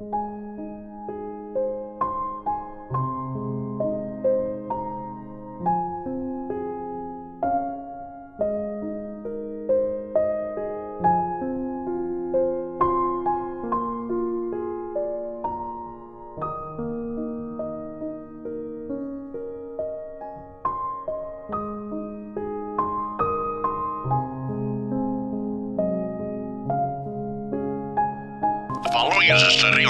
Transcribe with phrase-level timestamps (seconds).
[0.00, 0.69] following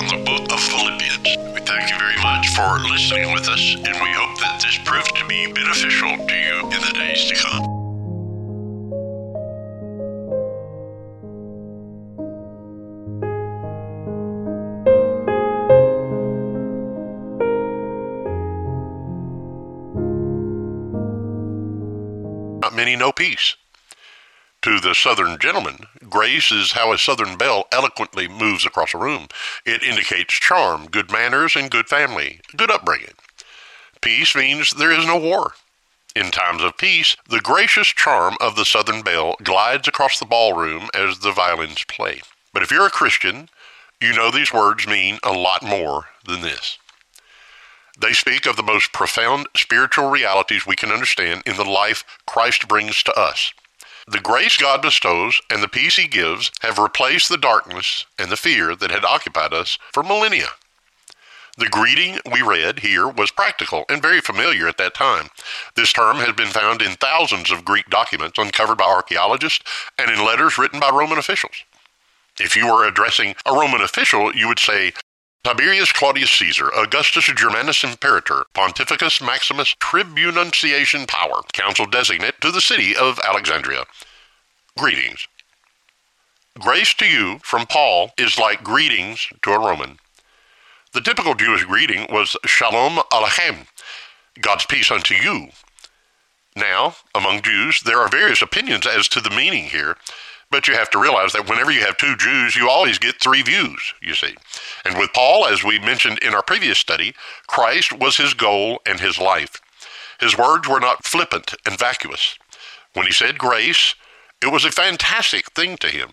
[0.01, 1.37] on the book of Philippians.
[1.53, 5.13] We thank you very much for listening with us, and we hope that this proves
[5.13, 7.81] to be beneficial to you in the days to come.
[22.61, 23.55] Not many know peace.
[24.63, 29.29] To the Southern gentleman, grace is how a Southern belle eloquently moves across a room.
[29.65, 33.15] It indicates charm, good manners, and good family, good upbringing.
[34.03, 35.55] Peace means there is no war.
[36.15, 40.89] In times of peace, the gracious charm of the Southern belle glides across the ballroom
[40.93, 42.21] as the violins play.
[42.53, 43.49] But if you're a Christian,
[43.99, 46.79] you know these words mean a lot more than this.
[47.99, 52.69] They speak of the most profound spiritual realities we can understand in the life Christ
[52.69, 53.55] brings to us.
[54.11, 58.37] The grace God bestows and the peace He gives have replaced the darkness and the
[58.37, 60.49] fear that had occupied us for millennia.
[61.57, 65.29] The greeting we read here was practical and very familiar at that time.
[65.77, 69.65] This term has been found in thousands of Greek documents uncovered by archaeologists
[69.97, 71.63] and in letters written by Roman officials.
[72.41, 74.93] If you were addressing a Roman official, you would say,
[75.43, 82.95] Tiberius Claudius Caesar, Augustus Germanus Imperator, Pontificus Maximus Tribunician Power, Consul Designate to the city
[82.95, 83.85] of Alexandria.
[84.79, 85.27] Greetings.
[86.59, 89.99] Grace to you from Paul is like greetings to a Roman.
[90.93, 93.67] The typical Jewish greeting was Shalom Aleichem,
[94.43, 95.49] God's peace unto you.
[96.55, 99.97] Now, among Jews, there are various opinions as to the meaning here,
[100.51, 103.43] but you have to realize that whenever you have two Jews, you always get three
[103.43, 104.35] views, you see.
[104.85, 107.15] And with Paul, as we mentioned in our previous study,
[107.47, 109.61] Christ was his goal and his life.
[110.19, 112.37] His words were not flippant and vacuous.
[112.95, 113.95] When he said grace,
[114.43, 116.11] it was a fantastic thing to him.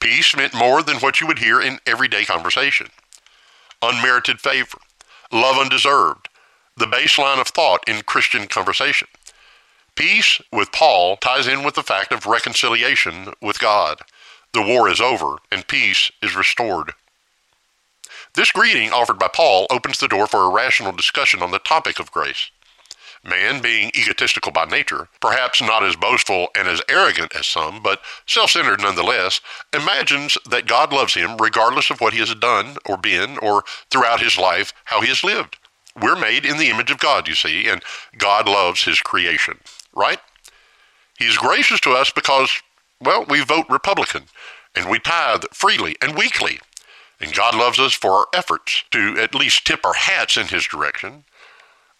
[0.00, 2.88] Peace meant more than what you would hear in everyday conversation.
[3.80, 4.78] Unmerited favor,
[5.32, 6.28] love undeserved,
[6.76, 9.08] the baseline of thought in Christian conversation.
[9.94, 14.00] Peace with Paul ties in with the fact of reconciliation with God.
[14.54, 16.94] The war is over and peace is restored.
[18.34, 22.00] This greeting offered by Paul opens the door for a rational discussion on the topic
[22.00, 22.50] of grace.
[23.22, 28.00] Man, being egotistical by nature, perhaps not as boastful and as arrogant as some, but
[28.26, 29.42] self centered nonetheless,
[29.74, 34.22] imagines that God loves him regardless of what he has done or been or throughout
[34.22, 35.58] his life how he has lived.
[36.00, 37.82] We're made in the image of God, you see, and
[38.16, 39.58] God loves his creation
[39.92, 40.18] right?
[41.18, 42.50] He's gracious to us because,
[43.00, 44.24] well, we vote Republican
[44.74, 46.60] and we tithe freely and weekly.
[47.20, 50.66] And God loves us for our efforts to at least tip our hats in His
[50.66, 51.24] direction.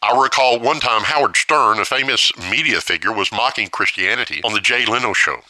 [0.02, 4.60] I recall one time Howard Stern, a famous media figure, was mocking Christianity on the
[4.60, 5.42] Jay Leno show.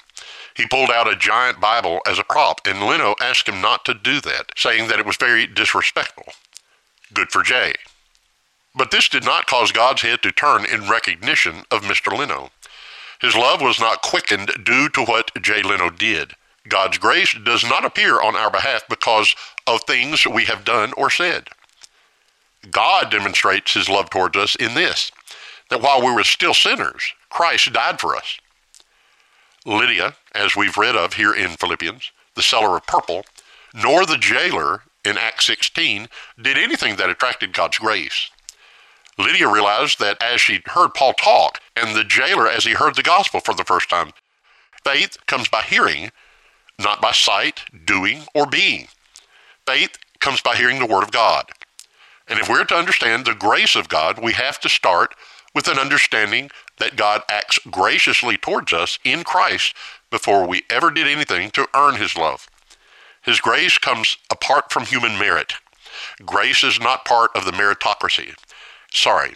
[0.54, 3.94] He pulled out a giant Bible as a prop, and Leno asked him not to
[3.94, 6.26] do that, saying that it was very disrespectful.
[7.14, 7.72] Good for Jay.
[8.74, 12.16] But this did not cause God's head to turn in recognition of Mr.
[12.16, 12.50] Leno.
[13.20, 16.34] His love was not quickened due to what Jay Leno did.
[16.68, 19.34] God's grace does not appear on our behalf because
[19.66, 21.48] of things we have done or said.
[22.70, 25.10] God demonstrates his love towards us in this
[25.68, 28.38] that while we were still sinners, Christ died for us.
[29.64, 33.24] Lydia, as we've read of here in Philippians, the seller of purple,
[33.72, 36.08] nor the jailer in Acts 16
[36.40, 38.30] did anything that attracted God's grace.
[39.18, 43.02] Lydia realized that as she heard Paul talk, and the jailer as he heard the
[43.02, 44.12] gospel for the first time,
[44.84, 46.10] faith comes by hearing,
[46.78, 48.88] not by sight, doing, or being.
[49.66, 51.46] Faith comes by hearing the Word of God.
[52.26, 55.14] And if we're to understand the grace of God, we have to start
[55.54, 59.74] with an understanding that God acts graciously towards us in Christ
[60.10, 62.48] before we ever did anything to earn His love.
[63.22, 65.54] His grace comes apart from human merit.
[66.24, 68.34] Grace is not part of the meritocracy.
[68.92, 69.32] Sorry,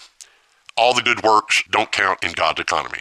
[0.76, 3.00] all the good works don't count in God's economy.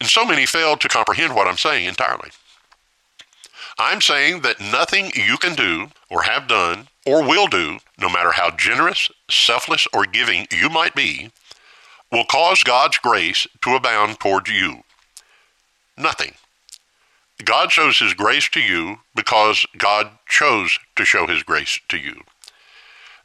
[0.00, 2.30] And so many fail to comprehend what I'm saying entirely.
[3.78, 8.32] I'm saying that nothing you can do or have done or will do, no matter
[8.32, 11.30] how generous, selfless, or giving you might be,
[12.12, 14.82] will cause God's grace to abound towards you.
[15.96, 16.34] Nothing.
[17.42, 22.20] God shows his grace to you because God chose to show his grace to you.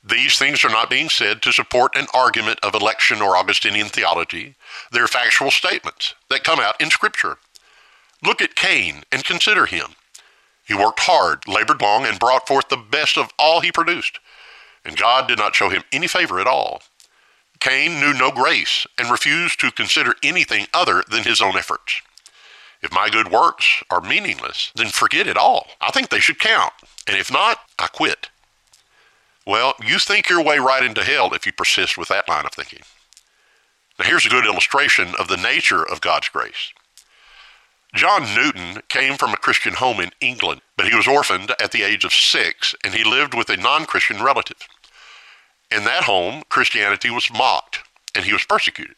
[0.08, 4.54] These things are not being said to support an argument of election or Augustinian theology.
[4.92, 7.38] They're factual statements that come out in Scripture.
[8.24, 9.96] Look at Cain and consider him.
[10.68, 14.20] He worked hard, labored long, and brought forth the best of all he produced.
[14.84, 16.84] And God did not show him any favor at all.
[17.60, 22.02] Cain knew no grace and refused to consider anything other than his own efforts.
[22.84, 25.68] If my good works are meaningless, then forget it all.
[25.82, 26.74] I think they should count.
[27.08, 28.30] And if not, I quit.
[29.46, 32.52] Well, you think your way right into hell if you persist with that line of
[32.52, 32.82] thinking.
[34.00, 36.74] Now, here's a good illustration of the nature of God's grace.
[37.94, 41.84] John Newton came from a Christian home in England, but he was orphaned at the
[41.84, 44.68] age of six, and he lived with a non Christian relative.
[45.72, 47.80] In that home, Christianity was mocked,
[48.14, 48.96] and he was persecuted.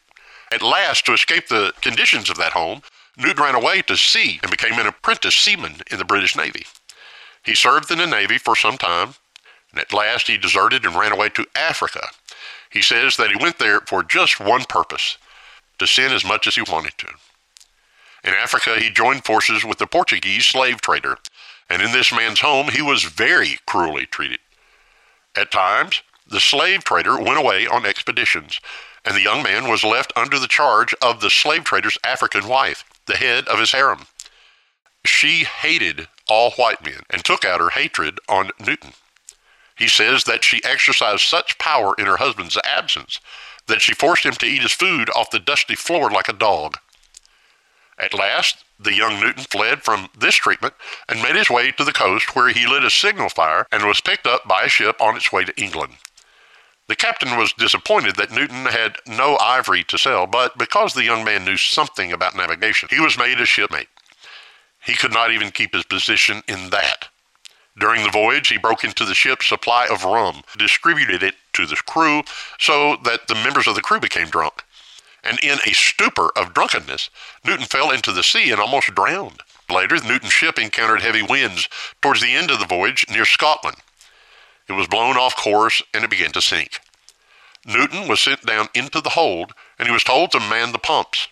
[0.50, 2.82] At last, to escape the conditions of that home,
[3.16, 6.66] Newton ran away to sea and became an apprentice seaman in the British Navy.
[7.44, 9.14] He served in the Navy for some time,
[9.78, 12.08] and at last he deserted and ran away to Africa.
[12.68, 15.18] He says that he went there for just one purpose
[15.78, 17.06] to sin as much as he wanted to.
[18.24, 21.16] In Africa, he joined forces with the Portuguese slave trader,
[21.70, 24.40] and in this man's home, he was very cruelly treated.
[25.36, 28.60] At times, the slave trader went away on expeditions,
[29.04, 32.84] and the young man was left under the charge of the slave trader's African wife,
[33.06, 34.08] the head of his harem.
[35.06, 38.94] She hated all white men and took out her hatred on Newton.
[39.78, 43.20] He says that she exercised such power in her husband's absence
[43.68, 46.78] that she forced him to eat his food off the dusty floor like a dog.
[47.98, 50.74] At last, the young Newton fled from this treatment
[51.08, 54.00] and made his way to the coast where he lit a signal fire and was
[54.00, 55.94] picked up by a ship on its way to England.
[56.88, 61.22] The captain was disappointed that Newton had no ivory to sell, but because the young
[61.22, 63.88] man knew something about navigation, he was made a shipmate.
[64.84, 67.08] He could not even keep his position in that.
[67.78, 71.76] During the voyage, he broke into the ship's supply of rum, distributed it to the
[71.76, 72.22] crew
[72.58, 74.64] so that the members of the crew became drunk
[75.28, 77.10] and in a stupor of drunkenness,
[77.44, 79.42] Newton fell into the sea and almost drowned.
[79.70, 81.68] Later, Newton's ship encountered heavy winds
[82.00, 83.76] towards the end of the voyage near Scotland.
[84.68, 86.80] It was blown off course and it began to sink.
[87.66, 91.28] Newton was sent down into the hold and he was told to man the pumps.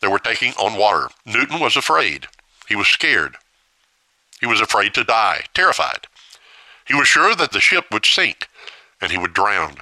[0.00, 1.08] They were taking on water.
[1.26, 2.28] Newton was afraid.
[2.68, 3.36] He was scared.
[4.40, 6.06] He was afraid to die, terrified.
[6.86, 8.48] He was sure that the ship would sink
[9.00, 9.76] and he would drown.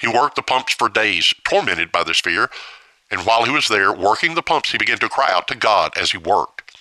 [0.00, 2.50] He worked the pumps for days, tormented by this fear,
[3.10, 5.92] and while he was there working the pumps, he began to cry out to God
[5.96, 6.76] as he worked.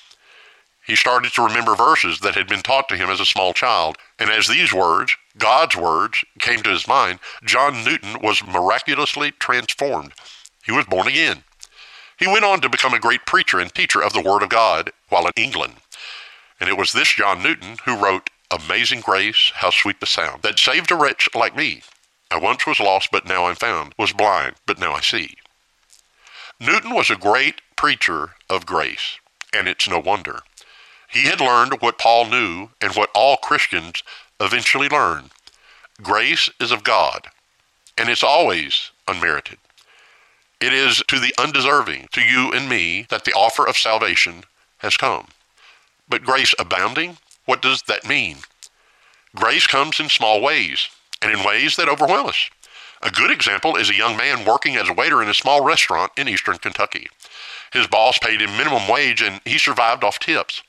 [0.85, 3.97] He started to remember verses that had been taught to him as a small child,
[4.17, 10.13] and as these words, God's words, came to his mind, John Newton was miraculously transformed.
[10.65, 11.43] He was born again.
[12.17, 14.91] He went on to become a great preacher and teacher of the Word of God
[15.09, 15.75] while in England.
[16.59, 20.59] And it was this John Newton who wrote Amazing Grace, How Sweet the Sound, that
[20.59, 21.81] saved a wretch like me.
[22.31, 25.35] I once was lost, but now I'm found, was blind, but now I see.
[26.59, 29.17] Newton was a great preacher of grace,
[29.53, 30.41] and it's no wonder.
[31.09, 34.03] He had learned what Paul knew and what all Christians
[34.39, 35.31] eventually learn.
[36.01, 37.27] Grace is of God,
[37.97, 39.57] and it's always unmerited.
[40.61, 44.43] It is to the undeserving, to you and me, that the offer of salvation
[44.79, 45.27] has come.
[46.09, 48.37] But grace abounding, what does that mean?
[49.35, 50.89] Grace comes in small ways
[51.21, 52.49] and in ways that overwhelm us.
[53.01, 56.11] A good example is a young man working as a waiter in a small restaurant
[56.17, 57.07] in eastern Kentucky.
[57.71, 60.63] His boss paid him minimum wage and he survived off tips.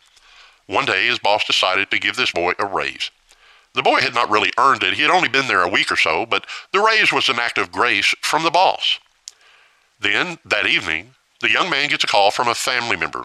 [0.66, 3.11] One day, his boss decided to give this boy a raise.
[3.75, 4.94] The boy had not really earned it.
[4.94, 7.59] He had only been there a week or so, but the raise was an act
[7.59, 8.99] of grace from the boss.
[9.99, 13.25] Then, that evening, the young man gets a call from a family member.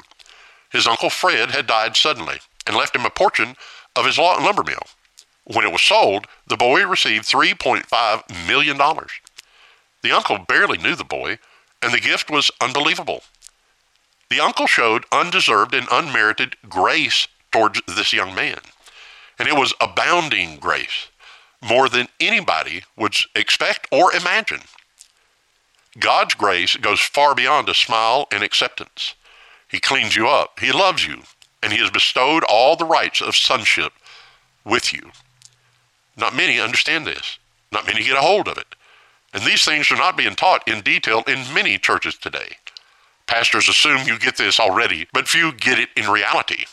[0.71, 3.55] His uncle Fred had died suddenly and left him a portion
[3.95, 4.87] of his lumber mill.
[5.45, 8.77] When it was sold, the boy received $3.5 million.
[8.77, 11.39] The uncle barely knew the boy,
[11.81, 13.23] and the gift was unbelievable.
[14.29, 18.59] The uncle showed undeserved and unmerited grace towards this young man,
[19.37, 21.09] and it was abounding grace,
[21.61, 24.61] more than anybody would expect or imagine.
[25.99, 29.13] God's grace goes far beyond a smile and acceptance.
[29.67, 31.23] He cleans you up, He loves you,
[31.61, 33.93] and He has bestowed all the rights of sonship
[34.63, 35.11] with you.
[36.17, 37.37] Not many understand this.
[37.71, 38.75] Not many get a hold of it.
[39.33, 42.57] And these things are not being taught in detail in many churches today.
[43.27, 46.65] Pastors assume you get this already, but few get it in reality.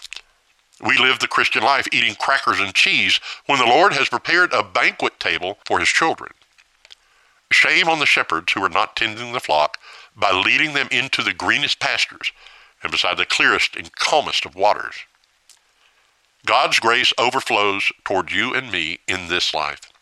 [0.85, 4.63] We live the Christian life eating crackers and cheese when the Lord has prepared a
[4.63, 6.33] banquet table for his children.
[7.51, 9.79] Shame on the shepherds who are not tending the flock
[10.17, 12.33] by leading them into the greenest pastures
[12.83, 14.95] and beside the clearest and calmest of waters.
[16.45, 19.93] God's grace overflows toward you and me in this life.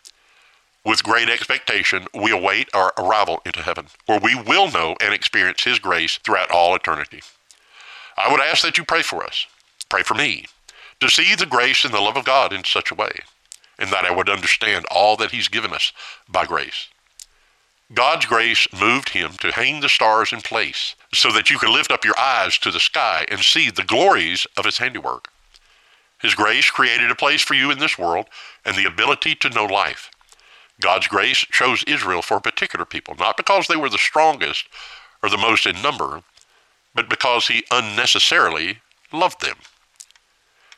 [0.83, 5.63] With great expectation, we await our arrival into heaven, where we will know and experience
[5.63, 7.21] His grace throughout all eternity.
[8.17, 9.45] I would ask that you pray for us.
[9.89, 10.47] Pray for me
[10.99, 13.11] to see the grace and the love of God in such a way,
[13.77, 15.93] and that I would understand all that He's given us
[16.27, 16.89] by grace.
[17.93, 21.91] God's grace moved him to hang the stars in place so that you could lift
[21.91, 25.27] up your eyes to the sky and see the glories of his handiwork.
[26.21, 28.27] His grace created a place for you in this world
[28.63, 30.09] and the ability to know life.
[30.79, 34.67] God's grace chose Israel for a particular people, not because they were the strongest
[35.21, 36.23] or the most in number,
[36.95, 38.79] but because he unnecessarily
[39.11, 39.57] loved them.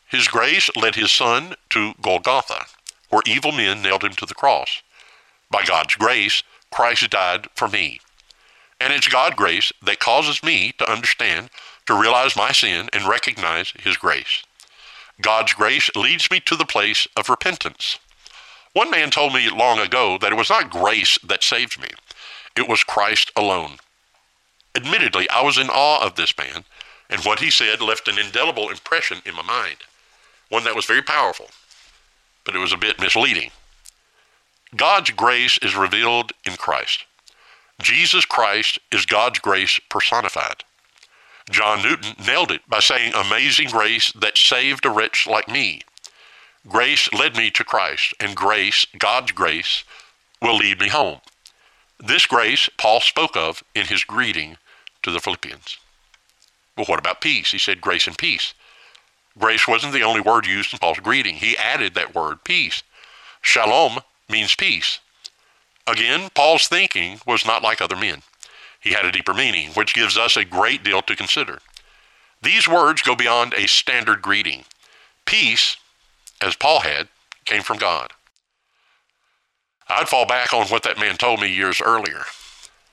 [0.08, 2.66] His grace led his son to Golgotha,
[3.10, 4.82] where evil men nailed him to the cross.
[5.50, 6.44] By God's grace,
[6.74, 8.00] Christ died for me.
[8.82, 11.50] And it's God's grace that causes me to understand,
[11.86, 14.44] to realize my sin, and recognize His grace.
[15.22, 18.00] God's grace leads me to the place of repentance.
[18.74, 21.90] One man told me long ago that it was not grace that saved me,
[22.58, 23.78] it was Christ alone.
[24.76, 26.64] Admittedly, I was in awe of this man,
[27.10, 29.78] and what he said left an indelible impression in my mind,
[30.50, 31.50] one that was very powerful,
[32.44, 33.52] but it was a bit misleading.
[34.76, 37.06] God's grace is revealed in Christ.
[37.82, 40.64] Jesus Christ is God's grace personified.
[41.50, 45.82] John Newton nailed it by saying, Amazing grace that saved a wretch like me.
[46.68, 49.84] Grace led me to Christ, and grace, God's grace,
[50.42, 51.20] will lead me home.
[52.00, 54.58] This grace Paul spoke of in his greeting
[55.04, 55.78] to the Philippians.
[56.78, 57.52] Well, what about peace?
[57.52, 58.54] He said grace and peace.
[59.38, 61.36] Grace wasn't the only word used in Paul's greeting.
[61.36, 62.84] He added that word, peace.
[63.42, 64.00] Shalom
[64.34, 65.00] means peace.
[65.88, 68.24] Again, Paul's thinking was not like other men.
[68.82, 71.60] He had a deeper meaning, which gives us a great deal to consider.
[72.42, 74.66] These words go beyond a standard greeting.
[75.26, 75.78] Peace,
[76.42, 77.08] as Paul had,
[77.46, 78.12] came from God.
[79.88, 82.24] I'd fall back on what that man told me years earlier.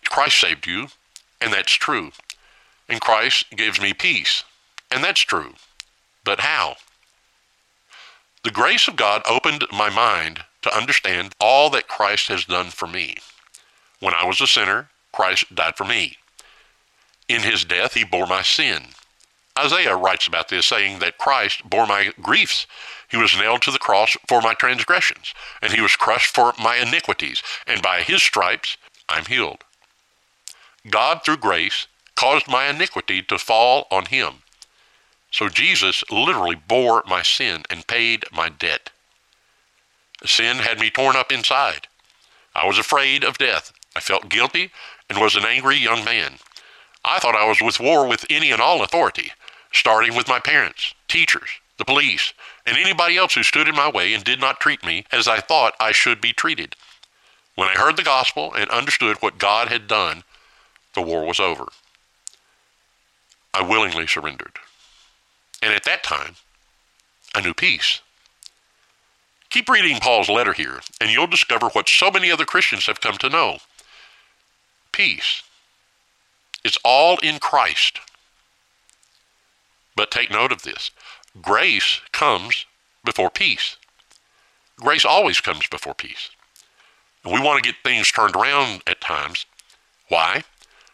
[0.05, 0.89] Christ saved you,
[1.41, 2.11] and that's true.
[2.89, 4.45] And Christ gives me peace,
[4.91, 5.55] and that's true.
[6.25, 6.77] But how?
[8.45, 12.87] The grace of God opened my mind to understand all that Christ has done for
[12.87, 13.17] me.
[14.01, 16.17] When I was a sinner, Christ died for me.
[17.29, 18.89] In his death, he bore my sin.
[19.59, 22.67] Isaiah writes about this, saying that Christ bore my griefs.
[23.09, 26.77] He was nailed to the cross for my transgressions, and he was crushed for my
[26.77, 28.77] iniquities, and by his stripes
[29.09, 29.65] I'm healed.
[30.89, 34.43] God, through grace, caused my iniquity to fall on him.
[35.31, 38.91] So Jesus literally bore my sin and paid my debt.
[40.25, 41.89] Sin had me torn up inside.
[42.55, 43.73] I was afraid of death.
[43.97, 44.71] I felt guilty
[45.09, 46.35] and was an angry young man.
[47.05, 49.33] I thought I was with war with any and all authority,
[49.73, 51.49] starting with my parents, teachers,
[51.79, 52.35] the police,
[52.67, 55.41] and anybody else who stood in my way and did not treat me as I
[55.41, 56.77] thought I should be treated.
[57.55, 60.25] When I heard the gospel and understood what God had done,
[60.95, 61.67] the war was over.
[63.55, 64.59] I willingly surrendered.
[65.63, 66.37] And at that time,
[67.35, 68.01] I knew peace.
[69.51, 73.17] Keep reading Paul's letter here, and you'll discover what so many other Christians have come
[73.19, 73.59] to know.
[74.93, 75.43] Peace.
[76.65, 77.99] It's all in Christ.
[79.97, 80.93] But take note of this
[81.43, 82.65] grace comes
[83.05, 83.77] before peace.
[84.79, 86.31] Grace always comes before peace.
[87.25, 89.47] And we want to get things turned around at times.
[90.09, 90.45] Why?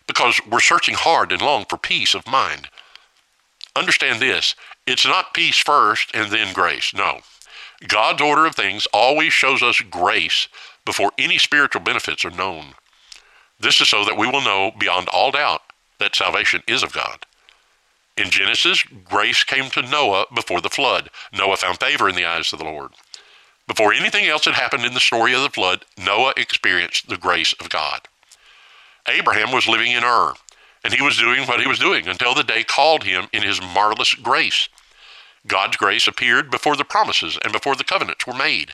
[0.07, 2.69] Because we're searching hard and long for peace of mind.
[3.77, 4.55] Understand this
[4.87, 6.95] it's not peace first and then grace.
[6.95, 7.21] No.
[7.89, 10.49] God's order of things always shows us grace
[10.85, 12.75] before any spiritual benefits are known.
[13.59, 15.63] This is so that we will know beyond all doubt
[15.99, 17.27] that salvation is of God.
[18.17, 21.11] In Genesis, grace came to Noah before the flood.
[21.33, 22.93] Noah found favor in the eyes of the Lord.
[23.67, 27.53] Before anything else had happened in the story of the flood, Noah experienced the grace
[27.55, 28.03] of God.
[29.09, 30.35] Abraham was living in Ur,
[30.83, 33.61] and he was doing what he was doing until the day called him in his
[33.61, 34.69] marvelous grace.
[35.47, 38.73] God's grace appeared before the promises and before the covenants were made.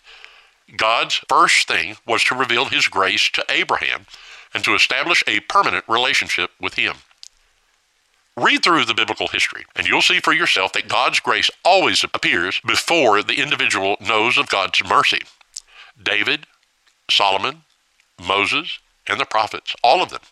[0.77, 4.07] God's first thing was to reveal his grace to Abraham
[4.55, 6.97] and to establish a permanent relationship with him.
[8.37, 12.61] Read through the biblical history, and you'll see for yourself that God's grace always appears
[12.67, 15.21] before the individual knows of God's mercy.
[16.03, 16.47] David,
[17.11, 17.63] Solomon,
[18.27, 20.23] Moses, and the prophets, all of them.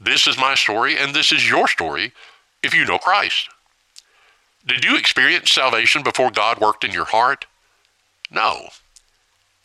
[0.00, 2.12] This is my story, and this is your story
[2.62, 3.48] if you know Christ.
[4.66, 7.46] Did you experience salvation before God worked in your heart?
[8.30, 8.68] No.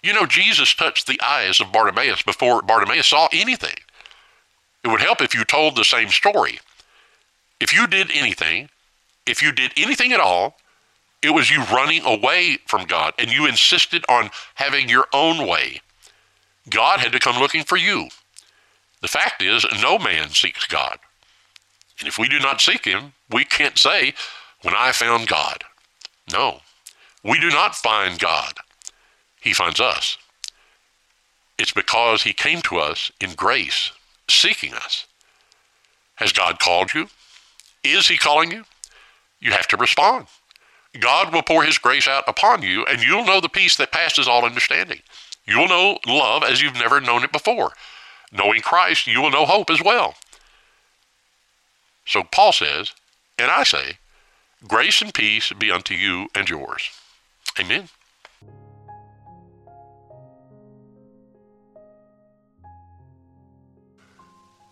[0.02, 3.76] You know, Jesus touched the eyes of Bartimaeus before Bartimaeus saw anything.
[4.84, 6.60] It would help if you told the same story.
[7.60, 8.70] If you did anything,
[9.26, 10.58] if you did anything at all,
[11.22, 15.82] it was you running away from God and you insisted on having your own way.
[16.70, 18.10] God had to come looking for you.
[19.02, 21.00] The fact is, no man seeks God.
[22.00, 24.14] And if we do not seek him, we can't say,
[24.63, 25.63] when I found God.
[26.32, 26.62] No,
[27.24, 28.53] we do not find God.
[29.41, 30.17] He finds us.
[31.60, 33.91] It's because he came to us in grace,
[34.29, 35.05] seeking us.
[36.15, 37.08] Has God called you?
[37.84, 38.63] Is he calling you?
[39.39, 40.27] You have to respond.
[41.00, 44.27] God will pour his grace out upon you, and you'll know the peace that passes
[44.27, 45.00] all understanding.
[45.46, 47.72] You will know love as you've never known it before.
[48.32, 50.15] Knowing Christ, you will know hope as well.
[52.05, 52.93] So Paul says,
[53.38, 53.98] and I say,
[54.67, 56.89] grace and peace be unto you and yours.
[57.60, 57.89] Amen.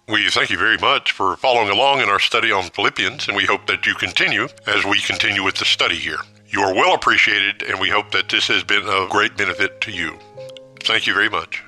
[0.07, 3.45] We thank you very much for following along in our study on Philippians, and we
[3.45, 6.17] hope that you continue as we continue with the study here.
[6.49, 9.91] You are well appreciated, and we hope that this has been of great benefit to
[9.91, 10.19] you.
[10.83, 11.63] Thank you very much.